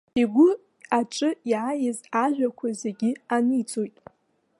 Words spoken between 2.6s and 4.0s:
зегьы аниҵоит.